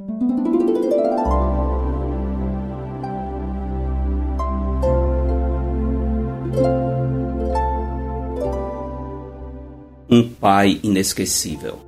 [0.00, 0.06] Um
[10.40, 11.80] pai inesquecível.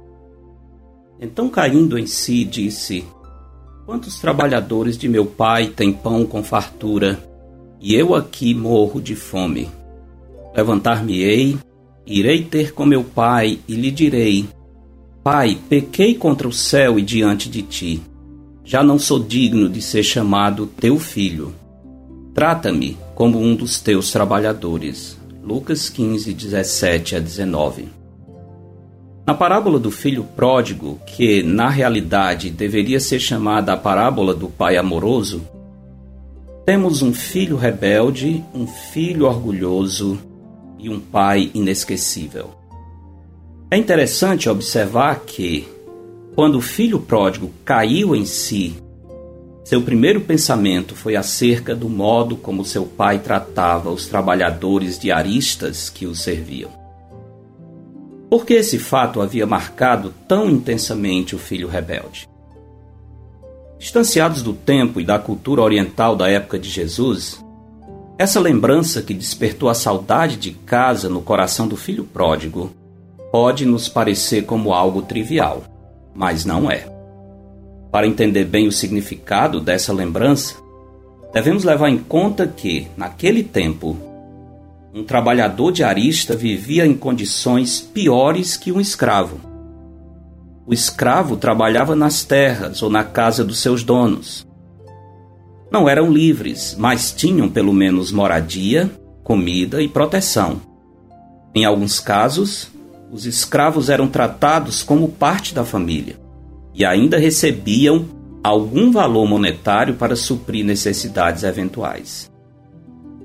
[1.20, 3.04] Então, caindo em si, disse:
[3.86, 7.24] Quantos trabalhadores de meu pai têm pão com fartura,
[7.80, 9.68] e eu aqui morro de fome?
[10.56, 11.56] Levantar-me-ei,
[12.04, 14.48] irei ter com meu pai e lhe direi:
[15.22, 18.02] Pai, pequei contra o céu e diante de ti.
[18.64, 21.54] Já não sou digno de ser chamado teu filho.
[22.32, 25.18] Trata-me como um dos teus trabalhadores.
[25.44, 27.88] Lucas 15, 17 a 19.
[29.26, 34.78] Na parábola do filho pródigo, que na realidade deveria ser chamada a parábola do pai
[34.78, 35.42] amoroso,
[36.64, 40.18] temos um filho rebelde, um filho orgulhoso
[40.78, 42.59] e um pai inesquecível.
[43.72, 45.68] É interessante observar que,
[46.34, 48.74] quando o filho pródigo caiu em si,
[49.64, 56.04] seu primeiro pensamento foi acerca do modo como seu pai tratava os trabalhadores diaristas que
[56.04, 56.68] o serviam.
[58.28, 62.28] Por que esse fato havia marcado tão intensamente o filho rebelde?
[63.78, 67.40] Distanciados do tempo e da cultura oriental da época de Jesus,
[68.18, 72.72] essa lembrança que despertou a saudade de casa no coração do filho pródigo
[73.32, 75.62] pode nos parecer como algo trivial,
[76.14, 76.86] mas não é.
[77.90, 80.54] Para entender bem o significado dessa lembrança,
[81.32, 83.96] devemos levar em conta que, naquele tempo,
[84.92, 89.40] um trabalhador diarista vivia em condições piores que um escravo.
[90.66, 94.46] O escravo trabalhava nas terras ou na casa dos seus donos.
[95.70, 98.90] Não eram livres, mas tinham pelo menos moradia,
[99.22, 100.60] comida e proteção.
[101.54, 102.69] Em alguns casos,
[103.10, 106.16] os escravos eram tratados como parte da família
[106.72, 108.06] e ainda recebiam
[108.42, 112.30] algum valor monetário para suprir necessidades eventuais.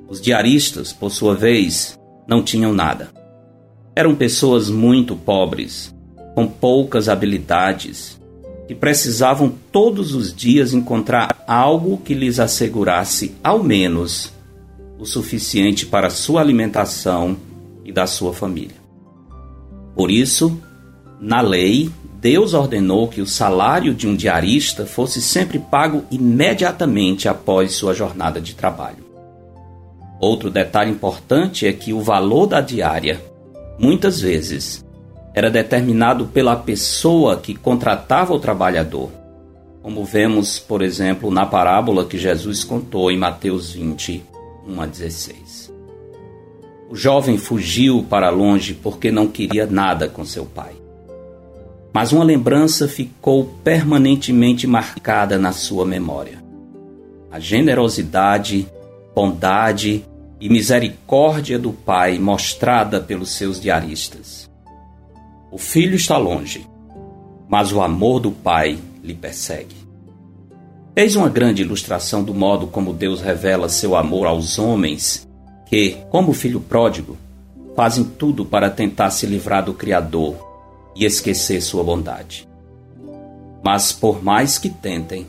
[0.10, 3.10] Os diaristas, por sua vez, não tinham nada.
[3.96, 5.94] Eram pessoas muito pobres,
[6.34, 8.20] com poucas habilidades,
[8.68, 14.34] que precisavam todos os dias encontrar algo que lhes assegurasse, ao menos,
[15.00, 17.38] o suficiente para sua alimentação
[17.86, 18.85] e da sua família.
[19.96, 20.60] Por isso,
[21.20, 21.90] na lei,
[22.20, 28.42] Deus ordenou que o salário de um diarista fosse sempre pago imediatamente após sua jornada
[28.42, 29.06] de trabalho.
[30.20, 33.22] Outro detalhe importante é que o valor da diária,
[33.78, 34.84] muitas vezes,
[35.34, 39.12] era determinado pela pessoa que contratava o trabalhador,
[39.82, 44.24] como vemos, por exemplo, na parábola que Jesus contou em Mateus 20,
[44.68, 45.75] 1 a 16.
[46.96, 50.72] O jovem fugiu para longe porque não queria nada com seu pai.
[51.94, 56.42] Mas uma lembrança ficou permanentemente marcada na sua memória.
[57.30, 58.66] A generosidade
[59.14, 60.06] bondade
[60.40, 64.50] e misericórdia do Pai mostrada pelos seus diaristas.
[65.52, 66.66] O filho está longe,
[67.50, 69.76] mas o amor do Pai lhe persegue.
[70.96, 75.25] Eis uma grande ilustração do modo como Deus revela seu amor aos homens
[75.66, 77.18] que, como filho pródigo,
[77.76, 80.36] fazem tudo para tentar se livrar do Criador
[80.96, 82.48] e esquecer sua bondade.
[83.64, 85.26] Mas por mais que tentem,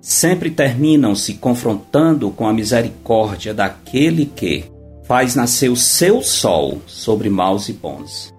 [0.00, 4.64] sempre terminam se confrontando com a misericórdia daquele que
[5.04, 8.34] faz nascer o seu sol sobre maus e bons,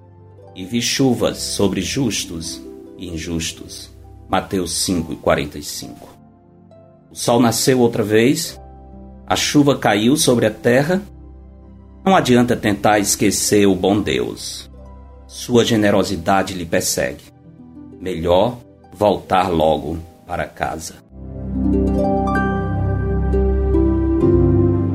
[0.56, 2.62] e vi chuvas sobre justos
[2.98, 3.90] e injustos.
[4.30, 6.10] Mateus 5:45.
[7.12, 8.60] O sol nasceu outra vez,
[9.26, 11.02] a chuva caiu sobre a terra.
[12.06, 14.70] Não adianta tentar esquecer o bom Deus.
[15.28, 17.24] Sua generosidade lhe persegue.
[18.00, 18.58] Melhor
[18.94, 20.96] voltar logo para casa.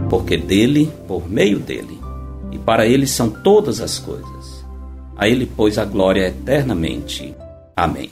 [0.08, 1.98] Porque dele, por meio dele,
[2.50, 4.64] e para ele são todas as coisas.
[5.16, 7.34] A ele, pois, a glória eternamente.
[7.76, 8.10] Amém.